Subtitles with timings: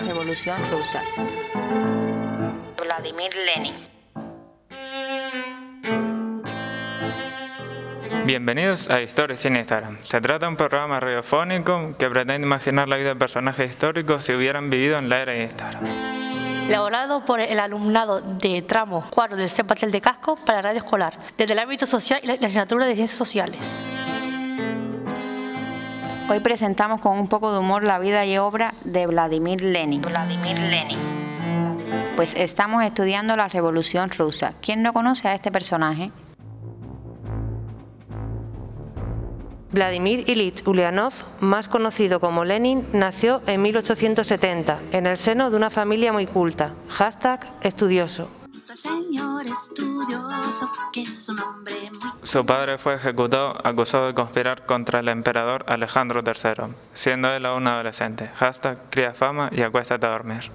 [0.00, 1.02] Revolución rusa.
[2.80, 3.74] Vladimir Lenin.
[8.24, 9.98] Bienvenidos a Historias en Instagram.
[10.02, 14.32] Se trata de un programa radiofónico que pretende imaginar la vida de personajes históricos si
[14.32, 15.84] hubieran vivido en la era de Instagram.
[16.68, 21.52] elaborado por el alumnado de tramo 4 del CEPATEL de Casco para radio escolar, desde
[21.52, 23.82] el ámbito social y la la asignatura de ciencias sociales.
[26.28, 30.02] Hoy presentamos con un poco de humor la vida y obra de Vladimir Lenin.
[30.02, 30.98] Vladimir Lenin.
[32.16, 34.54] Pues estamos estudiando la Revolución Rusa.
[34.62, 36.10] ¿Quién no conoce a este personaje?
[39.72, 45.70] Vladimir Ilich Ulyanov, más conocido como Lenin, nació en 1870 en el seno de una
[45.70, 46.74] familia muy culta.
[46.88, 48.41] Hashtag estudioso.
[48.74, 55.00] Señor estudioso, que es un hombre muy Su padre fue ejecutado acusado de conspirar contra
[55.00, 58.28] el emperador Alejandro III, siendo él aún adolescente.
[58.36, 60.50] Hashtag cría fama y acuéstate a dormir.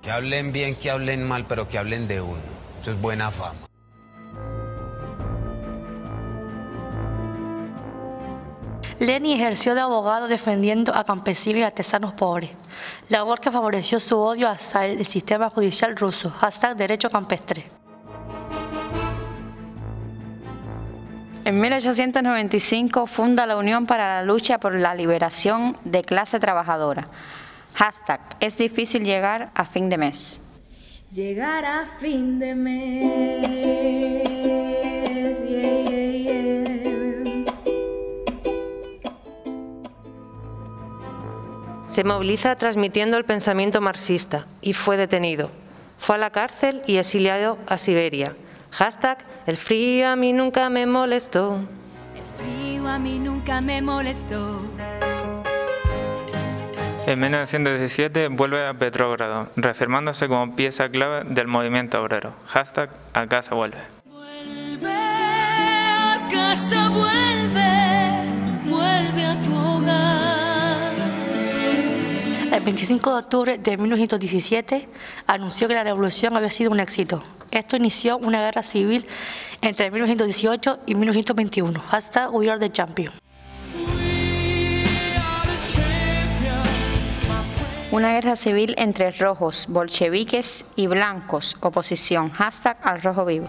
[0.00, 2.40] Que hablen bien, que hablen mal, pero que hablen de uno.
[2.80, 3.71] Eso es buena fama.
[9.02, 12.50] Lenin ejerció de abogado defendiendo a campesinos y artesanos pobres,
[13.08, 16.30] labor que favoreció su odio hacia el sistema judicial ruso.
[16.30, 17.64] Hashtag derecho campestre.
[21.44, 27.08] En 1895 funda la Unión para la Lucha por la Liberación de Clase Trabajadora.
[27.74, 30.40] Hashtag es difícil llegar a fin de mes.
[31.10, 33.51] Llegar a fin de mes.
[41.92, 45.50] Se moviliza transmitiendo el pensamiento marxista y fue detenido.
[45.98, 48.32] Fue a la cárcel y exiliado a Siberia.
[48.70, 51.58] Hashtag el frío a mí nunca me molestó.
[52.16, 54.62] El frío a mí nunca me molestó.
[57.06, 62.32] En 1917 vuelve a Petrógrado, reafirmándose como pieza clave del movimiento obrero.
[62.46, 63.82] Hashtag a casa vuelve.
[64.06, 67.71] Vuelve a casa, vuelve,
[72.52, 74.86] El 25 de octubre de 1917
[75.26, 77.22] anunció que la revolución había sido un éxito.
[77.50, 79.06] Esto inició una guerra civil
[79.62, 81.80] entre 1918 y 1921.
[81.80, 83.14] Hashtag We are the champion.
[87.90, 91.56] Una guerra civil entre rojos, bolcheviques y blancos.
[91.60, 92.28] Oposición.
[92.32, 93.48] Hashtag al rojo vivo.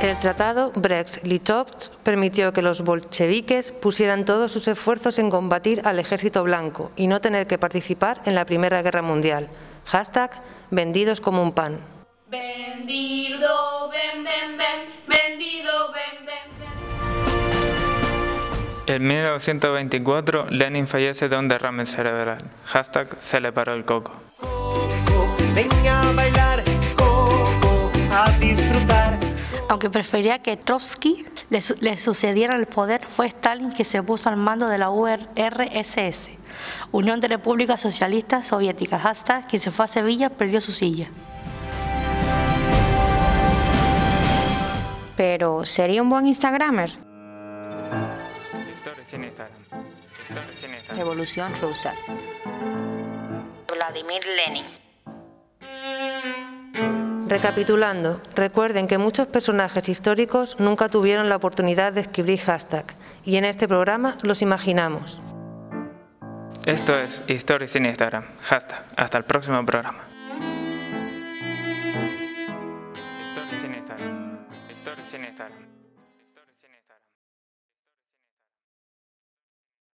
[0.00, 6.44] El tratado Brest-Litovsk permitió que los bolcheviques pusieran todos sus esfuerzos en combatir al ejército
[6.44, 9.48] blanco y no tener que participar en la Primera Guerra Mundial.
[9.86, 11.80] Hashtag vendidos como un pan.
[12.28, 16.48] Vendido, ven, ven, ven, vendido, ven, ven,
[18.86, 18.94] ven.
[18.94, 22.44] En 1924 Lenin fallece de un derrame cerebral.
[22.66, 24.12] Hashtag se le paró el coco.
[25.56, 26.67] Venga a bailar,
[29.68, 34.30] Aunque prefería que Trotsky le, su- le sucediera el poder, fue Stalin que se puso
[34.30, 36.30] al mando de la URSS,
[36.90, 39.04] Unión de Repúblicas Socialistas Soviéticas.
[39.04, 41.08] Hasta quien se fue a Sevilla perdió su silla.
[45.16, 46.90] Pero, ¿sería un buen Instagramer?
[49.10, 49.24] Instagram.
[49.24, 50.96] Instagram.
[50.96, 51.92] Revolución rusa.
[53.70, 54.64] Vladimir Lenin.
[57.28, 62.86] Recapitulando, recuerden que muchos personajes históricos nunca tuvieron la oportunidad de escribir hashtag
[63.22, 65.20] y en este programa los imaginamos.
[66.64, 68.24] Esto es Historia en Instagram.
[68.40, 68.82] Hashtag.
[68.96, 70.04] Hasta el próximo programa.
[73.76, 74.38] Instagram.
[75.26, 75.77] Instagram.